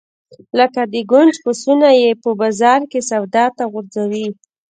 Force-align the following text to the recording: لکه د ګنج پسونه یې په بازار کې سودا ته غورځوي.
لکه 0.59 0.81
د 0.93 0.95
ګنج 1.11 1.33
پسونه 1.43 1.89
یې 2.01 2.11
په 2.23 2.29
بازار 2.39 2.81
کې 2.91 2.99
سودا 3.09 3.45
ته 3.57 3.63
غورځوي. 3.71 4.27